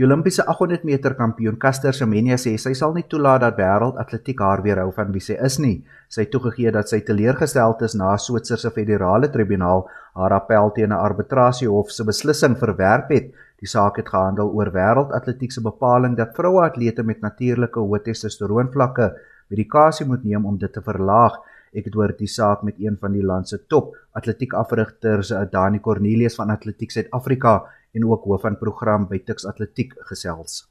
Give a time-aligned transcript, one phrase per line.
[0.00, 4.38] Die Olimpiese 800 meter kampioen Caster Semenya sê sy sal nie toelaat dat wêreld atletiek
[4.40, 5.82] haar weerhou van wie sy is nie.
[6.08, 9.84] Sy het toegegee dat sy teleurgestel is na Switserse federale tribunaal
[10.16, 13.26] haar appel teen 'n arbitrasiehof se beslissing verwerp het.
[13.60, 18.00] Die saak het gehandel oor wêreld atletiek se bepaling dat vroue atlete met natuurlike hoë
[18.04, 19.12] testosteroonvlakke
[19.50, 21.36] medikasie moet neem om dit te verlaag.
[21.74, 26.34] Ek het oor die saak met een van die land se top atletiekafrigters, Dani Cornelius
[26.36, 30.64] van Atletiek Suid-Afrika en ook hoof van program by Tuks Atletiek gesels.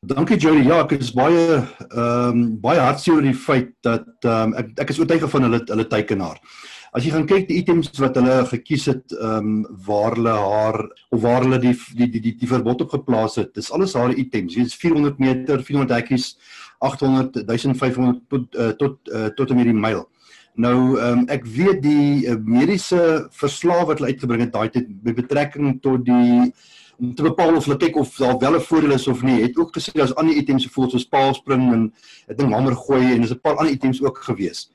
[0.00, 0.62] Dankie Jody.
[0.64, 4.70] Ja, ek is baie ehm um, baie hartseer oor die feit dat ehm um, ek
[4.86, 6.38] ek is oortuig van hulle hulle teikenaar.
[6.96, 10.78] As jy gaan kyk die items wat hulle gekies het ehm um, waar hulle haar
[11.12, 14.16] of waar hulle die die die die, die verbod op geplaas het, dis alles haar
[14.16, 14.56] items.
[14.56, 16.32] Dit is 400 meter, 400 hekkies,
[16.80, 20.06] 800, 1500 tot uh, tot uh, tot en met die myl.
[20.60, 23.00] Nou ehm um, ek weet die uh, mediese
[23.42, 26.50] verslae wat hulle uitgebring het daai tyd met betrekking tot die
[27.00, 29.40] om te bepaal of hulle kyk of daar wel 'n voordeel is of nie.
[29.40, 31.92] Het ook gesê as ander items voel soos paalspring en
[32.28, 34.68] ek dink hamer gooi en is 'n paar ander items ook gewees.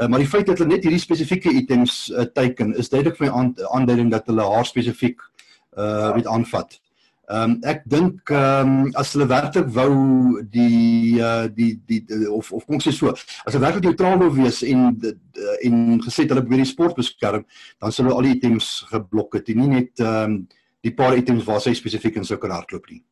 [0.00, 3.26] Uh, maar die feit dat hulle net hierdie spesifieke items uh, teiken is duidelik vir
[3.26, 5.20] my aanduiding dat hulle haar spesifiek
[5.78, 6.80] uh weet aanvat.
[7.30, 12.48] Ehm um, ek dink ehm um, as hulle werklik wou die uh die die, of
[12.50, 14.96] of kom ek sê so, as hulle werklik neutraal wou wees en
[15.62, 17.44] en gesê hulle probeer die sport beskerm,
[17.78, 20.40] dan sou hulle al die items geblok het, nie net ehm um,
[20.82, 23.02] die paar items waar sy spesifiek in sou kan hardloop nie.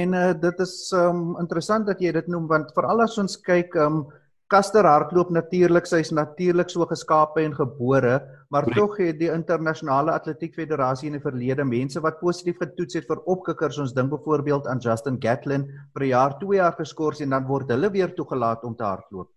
[0.00, 3.36] En uh dit is ehm um, interessant dat jy dit noem want veral as ons
[3.44, 4.06] kyk ehm um,
[4.48, 8.14] Kaster hardloop natuurlik, sy's natuurlik so geskape en gebore,
[8.48, 8.78] maar Correct.
[8.80, 13.20] tog het die internasionale atletiek federasie in die verlede mense wat positief getoets het vir
[13.28, 13.76] opkikkers.
[13.84, 17.92] Ons dink byvoorbeeld aan Justin Gatlin per jaar 2 jaar geskort en dan word hulle
[17.92, 19.28] weer toegelaat om te hardloop.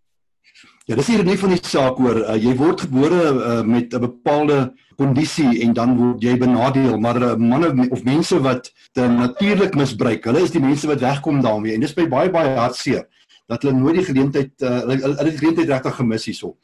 [0.88, 2.23] Ja, dis hier nie van die saak hoor.
[2.23, 7.20] Uh, jy word gebore uh, met 'n bepaalde kondisie en dan word jy benadeel, maar
[7.20, 11.75] uh, manne of mense wat dit natuurlik misbruik, hulle is die mense wat wegkom daarmee
[11.75, 13.08] en dis by baie baie hartseer
[13.52, 16.56] dat hulle nooit die geleentheid uh, hulle die geleentheid regtig gemis hierso.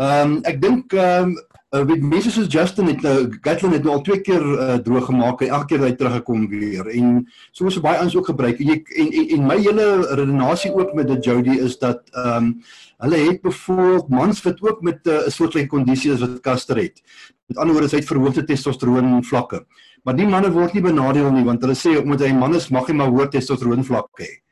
[0.00, 1.34] Ehm um, ek dink ehm um,
[1.72, 5.06] uh, weet mense soos Justin het nou Gatlin het nou al twee keer uh, droog
[5.10, 7.18] gemaak en elke keer hy teruggekom weer en
[7.56, 11.10] soos baie ons ook gebruik en jy en en, en my hele redenasie ook met
[11.12, 12.54] dit Jody is dat ehm um,
[13.02, 17.02] hulle het bevoel mans wat ook met 'n uh, soortgelyke kondisie as wat Caster het.
[17.50, 19.64] Met ander woorde, hy het verhoogde testosteroon vlakke.
[20.04, 22.70] Maar die manne word nie benadeel nie want hulle sê omdat hy 'n man is,
[22.70, 24.42] mag hy maar hoë testosteroon vlakke hê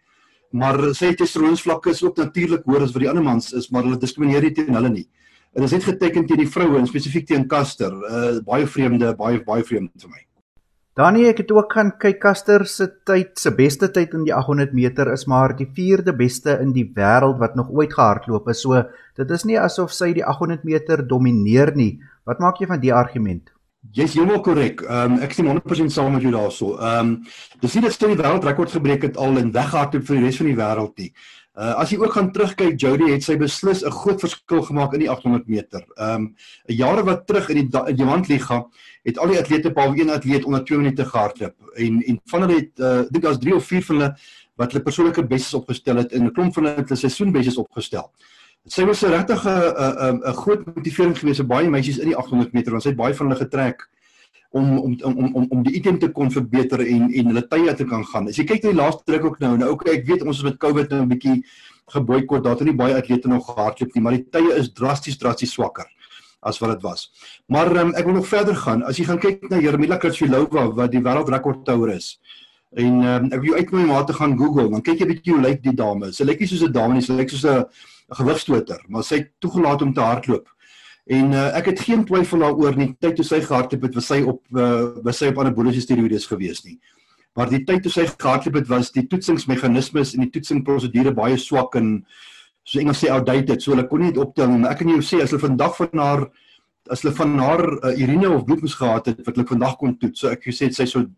[0.50, 4.00] maar sy testosteroonvlakke is ook natuurlik hoër as wat die ander mans is, maar hulle
[4.00, 5.06] diskrimineer nie teen hulle nie.
[5.55, 9.41] Dit is net geteken teen die vroue en spesifiek teen Caster, uh, baie vreemde, baie
[9.47, 10.25] baie vreemd vir my.
[10.99, 14.75] Danie, ek het ook gaan kyk Caster se tyd, se beste tyd in die 800
[14.75, 18.62] meter is maar die 4de beste in die wêreld wat nog ooit gehardloop is.
[18.67, 18.82] So,
[19.17, 21.94] dit is nie asof sy die 800 meter domineer nie.
[22.27, 23.55] Wat maak jy van die argument?
[23.88, 24.82] Jy's heeltemal korrek.
[24.84, 26.78] Ehm um, ek stem 100% saam met jou daaroor.
[26.78, 27.12] Ehm um,
[27.62, 30.50] dis nie dat sy die wêreldrekord gebreek het al en weggehardloop vir die res van
[30.50, 31.12] die wêreld nie.
[31.60, 35.00] Uh as jy ook gaan terugkyk, Jody het sy beslis 'n groot verskil gemaak in
[35.00, 35.86] die 800 meter.
[35.96, 36.26] Ehm um,
[36.66, 38.66] jare wat terug in die Wandliga
[39.02, 42.60] het al die atlete behalwe een atleet onder 2 minute gehardloop en en van hulle
[42.60, 44.16] het uh dink daar's 3 of 4 van hulle
[44.56, 48.12] wat hulle persoonlike bestes opgestel het en 'n klomp van hulle het hulle seisoenbestes opgestel
[48.66, 52.53] sy was 'n regtig 'n 'n groot motivering gewees vir baie meisies in die 800
[52.53, 53.88] meter want sy het baie van hulle getrek
[54.50, 57.84] om om om om om die item te kon verbeter en en hulle tye te
[57.84, 58.28] kan gaan.
[58.28, 60.44] As jy kyk na die laaste druk ook nou, nou ook ek weet ons is
[60.44, 61.44] met COVID nou 'n bietjie
[61.91, 65.53] geboikot, daar het nie baie atlete nog gehardloop nie, maar die tye is drasties drasties
[65.53, 65.87] swakker
[66.41, 67.10] as wat dit was.
[67.47, 68.82] Maar um, ek wil nog verder gaan.
[68.82, 72.19] As jy gaan kyk na Jeremila Krutsilova wat die wêreldrekordhouer is.
[72.78, 75.34] En um, ek wil jou uitnooi om haar te gaan Google, dan kyk jy bietjie
[75.34, 76.12] hoe lyk die dame.
[76.14, 77.64] Sy lyk nie soos 'n dame nie, sy lyk soos 'n
[78.14, 80.47] gewigstoter, maar sy het toegelaat om te hardloop.
[81.10, 82.92] En uh, ek het geen twyfel daaroor nie.
[83.03, 86.62] Tyd toe sy gehardloop het, was sy op uh, was sy op anaboliese steroïdes gewees
[86.64, 86.78] nie.
[87.34, 91.75] Maar die tyd toe sy gehardloop het, was die toetsingsmeganismes en die toetsingprosedure baie swak
[91.81, 92.04] en
[92.62, 93.62] so Engels sê outdated.
[93.62, 94.69] So hulle kon nie dit optel nie.
[94.70, 96.25] Ek kan jou sê as hulle vandag van haar
[96.91, 99.98] as hulle van haar uh, urine of bloed moes gehad het wat hulle vandag kon
[99.98, 100.22] toets.
[100.22, 101.08] So ek sê sy sou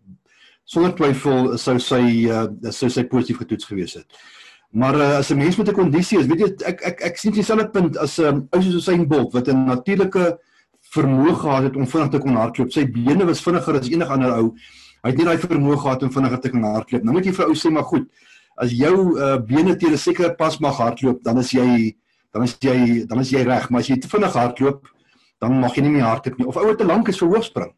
[0.64, 4.06] sonder twyfel sou sy uh, sou sy positief getoets gewees het.
[4.72, 7.32] Maar uh, as 'n mens met 'n kondisie is, weet jy ek ek ek sien
[7.32, 10.38] dieselfde punt as 'n um, ou soos Usain Bolt wat 'n natuurlike
[10.94, 12.72] vermoë gehad het om vinnig te kon hardloop.
[12.72, 14.54] Sy bene was vinniger as enige ander ou.
[15.02, 17.02] Hy het nie daai vermoë gehad om vinniger te kan hardloop.
[17.02, 18.08] Nou moet jy vir ou sê maar goed.
[18.56, 21.96] As jou uh, bene teen 'n sekere pas mag hardloop, dan is jy
[22.32, 24.88] dan is jy dan is jy reg, maar as jy te vinnig hardloop,
[25.40, 26.46] dan mag jy nie meer hardloop nie.
[26.46, 27.72] Of ou te lank is vir hoogspring.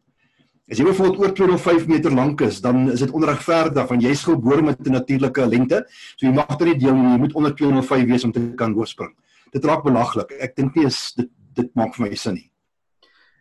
[0.65, 4.63] As jy byvoorbeeld oor 205 meter lank is, dan is dit onregverdig want jy's gebore
[4.65, 5.85] met 'n natuurlike lengte.
[6.17, 7.11] So jy mag dit nie deel nie.
[7.11, 9.13] Jy moet onder 205 wees om te kan hoogspring.
[9.53, 10.33] Dit raak belaglik.
[10.41, 12.51] Ek dink nie is dit dit maak vir my sin nie.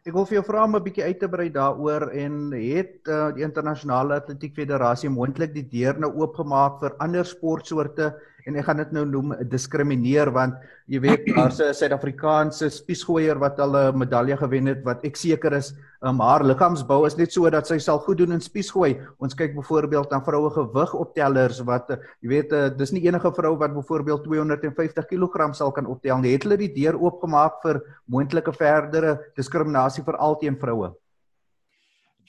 [0.04, 3.32] Ek wil vir jou vra om 'n bietjie uit te brei daaroor en het uh,
[3.32, 8.14] die internasionale atletiek federasie moontlik die deur nou oopgemaak vir ander sportsoorte
[8.46, 10.60] en ek gaan dit nou noem diskrimineer want
[10.90, 15.52] jy weet daar's 'n Suid-Afrikaanse spiesgooier wat al 'n medalje gewen het wat ek seker
[15.56, 15.74] is
[16.04, 18.98] um, haar liggaamsbou is net so dat sy sal goed doen in spiesgooi.
[19.18, 23.32] Ons kyk byvoorbeeld na vroue gewig optellers wat uh, jy weet uh, dis nie enige
[23.32, 26.34] vrou wat byvoorbeeld 250 kg sal kan optel nie.
[26.34, 30.92] Het hulle die deur oopgemaak vir moontlike verdere diskriminasie veral teen vroue?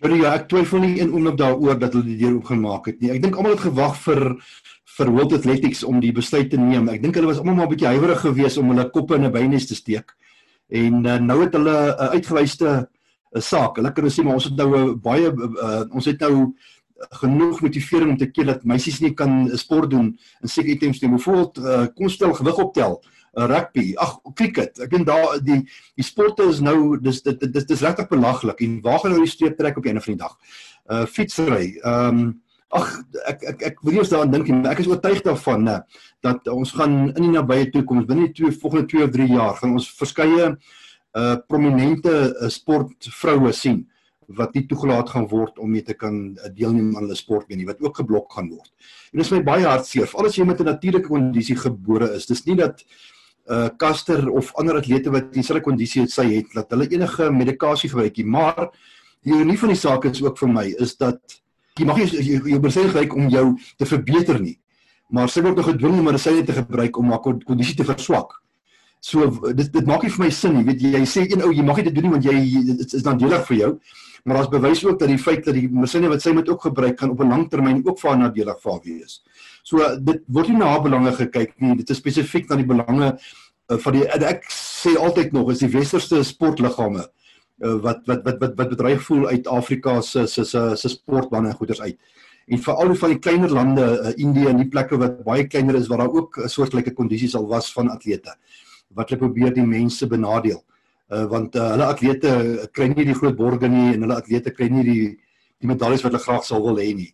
[0.01, 3.13] Sorry, ja, ek twyfel nie in oomblik daaroor dat hulle die deur oopgemaak het nie.
[3.15, 4.25] Ek dink almal het gewag vir
[4.97, 6.87] vir World Athletics om die besluit te neem.
[6.89, 9.31] Ek dink hulle was almal maar 'n bietjie huiwerig geweest om hulle koppe in 'n
[9.31, 10.15] bynes te steek.
[10.69, 12.87] En uh, nou het hulle 'n uh, uitgewyste 'n
[13.37, 13.75] uh, saak.
[13.77, 16.55] Hulle kan sê maar ons het nou 'n uh, baie uh, ons het nou
[17.19, 21.11] genoeg motivering om te keer dat meisies nie kan sport doen in sekere items nie.
[21.11, 23.01] Byvoorbeeld uh, kom stel gewig optel,
[23.33, 24.79] uh, rugby, ag cricket.
[24.79, 25.61] Ek dink daar die
[25.95, 29.31] die sporte is nou dis dit dis dis regtig belaglik en waar gaan nou die
[29.31, 30.39] streep trek op einde van die dag?
[30.85, 31.75] Uh fietsry.
[31.83, 32.33] Ehm um,
[32.73, 32.87] Ag
[33.29, 35.75] ek ek ek wil eers daaraan dink en ek is oortuig daarvan nê
[36.25, 39.59] dat ons gaan in die nabye toekoms binne die twee volgende 2 of 3 jaar
[39.59, 40.55] gaan ons verskeie
[41.15, 43.85] uh prominente uh, sportvroue sien
[44.27, 47.67] wat nie toegelaat gaan word om mee te kan uh, deelneem aan hulle sport nie
[47.69, 48.71] wat ook geblok gaan word.
[49.13, 50.09] En dit is my baie hartseer.
[50.17, 52.83] Al as jy met 'n natuurlike kondisie gebore is, dis nie dat
[53.47, 57.89] uh Caster of ander atlete wat dieselfde kondisie het sy het dat hulle enige medikasie
[57.89, 58.71] gebruik nie, maar
[59.21, 61.21] die ironie van die saak is ook vir my is dat
[61.75, 63.45] jy mag nie jou medisyne gebruik om jou
[63.77, 64.55] te verbeter nie.
[65.11, 68.31] Maar sy word nog gedwing om medisyne te gebruik om haar kondisie te verswak.
[69.03, 70.63] So dit dit maak nie vir my sin nie.
[70.65, 72.95] Weet jy, jy sê een ou jy mag nie dit doen nie want jy dit
[72.99, 73.71] is dan delig vir jou.
[74.25, 76.99] Maar daar's bewys ook dat die feit dat die medisyne wat sy moet ook gebruik
[76.99, 79.21] gaan op 'n lang termyn ook vir haar nadelig vir haar wees.
[79.63, 81.75] So dit word nie na haar belange gekyk nie.
[81.75, 83.19] Dit is spesifiek na die belange
[83.69, 87.24] uh, van die ek sê altyd nog is die westerse sportliggame uh,
[87.57, 91.55] wat wat wat wat wat bedreig voel uit Afrika se se se se sportbane en
[91.55, 91.97] goeders uit.
[92.45, 95.87] En veral van die kleiner lande, uh, Indië en die plekke wat baie kleiner is
[95.87, 98.35] waar daar ook 'n soortgelyke kondisies al was van atlete
[98.89, 100.63] wat hulle probeer die mense benadeel.
[101.09, 104.69] Uh want uh, hulle atlete kry nie die groot borge nie en hulle atlete kry
[104.69, 105.19] nie die
[105.59, 107.13] die medaljes wat hulle graag sou wil hê nie.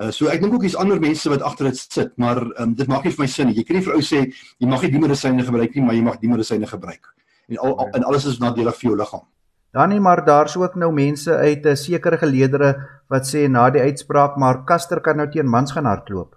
[0.00, 2.86] Uh so ek dink ook dis ander mense wat agter dit sit, maar um, dit
[2.88, 3.54] maak nie vir my sin nie.
[3.54, 6.02] Jy kan nie vir ou sê jy mag nie die medisyne gebruik nie, maar jy
[6.02, 7.14] mag die medisyne gebruik.
[7.48, 9.26] En al, al en alles is nadelig vir jou liggaam.
[9.72, 12.76] Dan nie maar daar's ook nou mense uit 'n sekere geleedere
[13.08, 16.36] wat sê na die uitspraak maar Kaster kan nou teen mans gaan hardloop.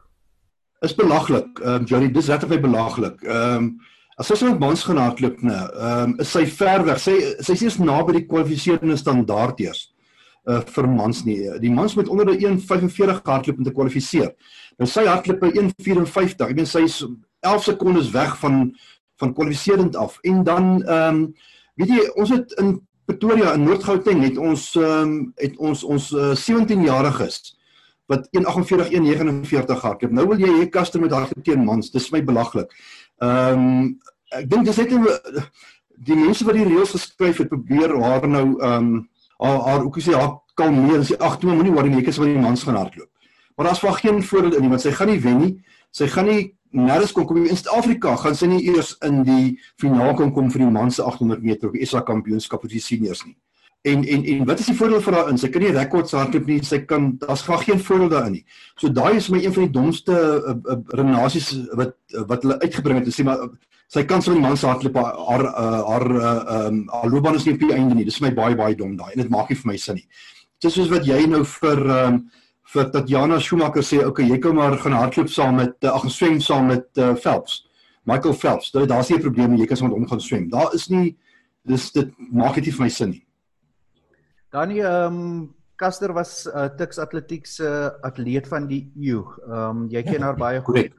[0.82, 1.60] Is belaglik.
[1.60, 3.22] Ehm um, Johnny, dis regtig belaglik.
[3.24, 3.80] Ehm um,
[4.18, 7.00] as sy met mans gaan hardloop nou, ehm um, is sy ver weg.
[7.00, 9.96] Sy sy's eers naby die kwalifiserende standaard eers
[10.46, 11.40] uh vir mans nie.
[11.60, 14.32] Die mans moet onder 'n 1:45 hardloop om te kwalifiseer.
[14.78, 16.50] Nou sy hardloop by 1:54.
[16.50, 17.06] Ek meen sy's
[17.42, 18.76] 11 sekondes weg van
[19.20, 20.20] van kwalifiserend af.
[20.22, 21.34] En dan ehm um,
[21.76, 26.10] weet jy, ons het in Pretoria in Noord-Gauteng het ons ehm um, het ons ons
[26.12, 27.54] uh, 17-jariges
[28.10, 30.12] wat 148 149 gehad het.
[30.12, 31.92] Nou wil jy hier kaste met daai teen mans.
[31.94, 32.74] Dis my belaglik.
[33.22, 34.00] Ehm um,
[34.36, 34.96] ek dink dis net
[36.06, 40.00] die mense wat die reëls geskryf het probeer haar nou ehm um, haar haar ook
[40.02, 42.80] sê haar kalmeer sê ag toe moenie worry nie, ek is van die mans gaan
[42.80, 43.10] hardloop.
[43.56, 45.54] Maar daar's wel geen voordeel in nie want sy gaan nie wen nie.
[45.92, 50.16] Sy gaan nie Nederlands kon kom in Suid-Afrika gaan sy nie eers in die finaal
[50.20, 53.24] kon kom vir die man se 800 meter op die SA kampioenskap vir die seniors
[53.26, 53.36] nie.
[53.86, 55.38] En en en wat is die voordeel vir haar in?
[55.38, 56.58] Sy kan nie rekords hardloop nie.
[56.66, 58.46] Sy kan daar's graag geen voordeel daarin nie.
[58.82, 62.58] So daai is my een van die domste uh, uh, renasies wat uh, wat hulle
[62.64, 63.12] uitgebring het.
[63.14, 63.44] Sê maar
[63.94, 65.46] sy kan so 'n man se hardloop haar
[65.92, 68.06] haar ehm haar loopbaan is nie op die einde nie.
[68.06, 70.08] Dis my baie baie dom daai en dit maak nie vir my sin nie.
[70.62, 72.26] Dis soos wat jy nou vir um,
[72.74, 76.40] vir Tatjana Schumacher sê okay jy kan maar gaan hardloop saam met uh, ag swem
[76.42, 77.64] saam met uh, Phelps.
[78.06, 80.50] Michael Phelps daar daar's nie 'n probleem jy kan sommer om gaan swem.
[80.50, 81.18] Daar is nie
[81.64, 83.26] dis dit maak dit nie vir my sin nie.
[84.52, 89.26] Danie ehm um, Caster was uh, Tuks Atletiek se uh, atleet van die eeu.
[89.48, 90.94] Ehm um, jy ken haar baie goed.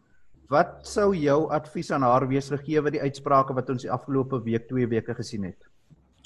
[0.49, 4.43] Wat sou jou advies aan haar wees gegee wat die uitsprake wat ons die afgelope
[4.45, 5.59] week 2 weke gesien het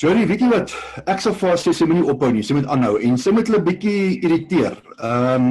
[0.00, 0.70] Johnny, weet jy wat?
[1.12, 3.50] Ek sou vir haar sê sy moenie ophou nie, sy moet aanhou en sy moet
[3.50, 4.78] hulle bietjie irriteer.
[4.96, 5.48] Ehm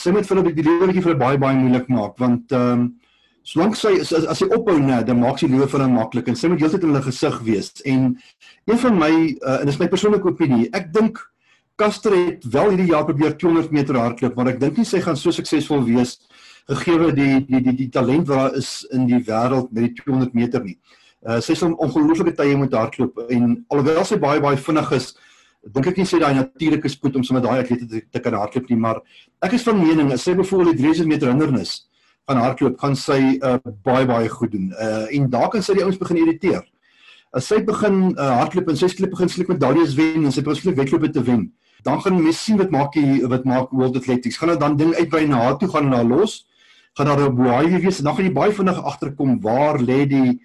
[0.00, 2.72] sy moet vir hulle die lewe bietjie vir hulle baie baie moeilik maak want ehm
[2.72, 2.82] um,
[3.46, 6.38] solank sy as, as sy ophou net, dan maak sy lewe vir hulle maklik en
[6.38, 7.70] sy moet heeltyd in hulle gesig wees.
[7.86, 11.22] En een van my uh, en dis my persoonlike opinie, ek dink
[11.78, 15.16] Caster het wel hierdie jaar probeer 200 meter hardloop, maar ek dink nie sy gaan
[15.16, 16.18] so suksesvol wees
[16.68, 20.34] gegee die die die die talent wat daar is in die wêreld met die 200
[20.34, 20.74] meter nie.
[20.74, 20.99] Uh,
[21.40, 25.10] sy sal ongelooflike tye moet hardloop en alhoewel sy baie baie vinnig is,
[25.74, 28.70] dink ek nie sy daai natuurlike spoed om sommer daai atlete te, te kan hardloop
[28.70, 29.02] nie, maar
[29.44, 31.82] ek is van mening as sy byvoorbeeld die 300 meter hindernis
[32.28, 34.70] van hardloop, gaan sy uh, baie baie goed doen.
[34.72, 36.64] Uh en daar kan sy die ouens begin irriteer.
[37.32, 40.74] as sy begin uh, hardloop en sy skep begin sluk medaljes wen en sy begin
[40.74, 41.44] wedlope te wen,
[41.86, 44.36] dan gaan mense sien wat maak hy wat maak World Athletics.
[44.36, 46.44] Gaan dit dan ding uitbrei na haar toe gaan na los.
[46.98, 50.40] Gaan daar 'n baie wees en dan gaan jy baie vinnig agterkom waar lê die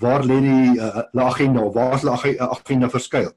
[0.00, 3.32] waar lê die uh, agenda of waar is die agenda verskuil.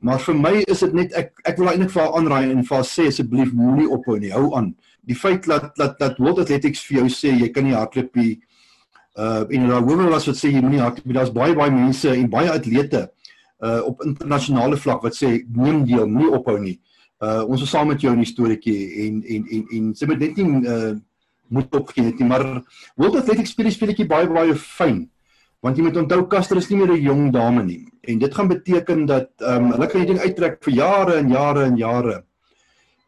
[0.00, 2.76] Maar vir my is dit net ek ek wil eintlik vir haar aanraai en vir
[2.76, 4.32] haar sê asseblief moenie ophou nie.
[4.32, 4.72] Hou aan.
[5.06, 8.38] Die feit dat dat dat World Athletics vir jou sê jy kan nie hardloop nie.
[9.18, 11.18] Uh en daar hoor was wat sê jy moenie hardloop nie.
[11.18, 13.10] Daar's baie baie mense en baie atlete
[13.60, 16.78] uh op internasionale vlak wat sê neem deel, nie ophou nie.
[17.20, 20.26] Uh ons is saam met jou in die storieetjie en en en en sê met
[20.26, 20.96] net nie uh
[21.50, 22.44] moet opgee net nie, maar
[22.94, 25.08] World Athletics speel die speletjie baie baie fyn
[25.60, 27.84] want jy moet onthou Kaster is nie meer 'n jong dame nie.
[28.08, 31.28] En dit gaan beteken dat ehm um, hulle kan hierdie ding uittrek vir jare en
[31.28, 32.24] jare en jare.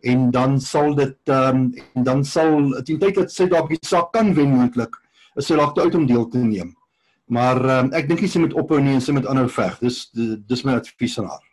[0.03, 3.79] En dan sal dit ehm um, en dan sal teen tyd dat sy dalk die
[3.81, 4.97] sak kan wen moontlik
[5.37, 6.75] is sy dalk te oud om deel te neem.
[7.27, 9.79] Maar um, ek dink sy moet ophou nie en sy moet aanhou veg.
[9.81, 10.11] Dis
[10.47, 11.52] dis my advies aan haar